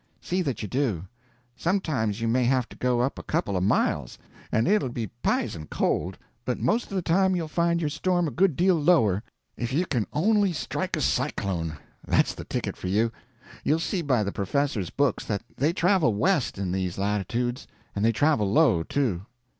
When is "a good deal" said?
8.27-8.73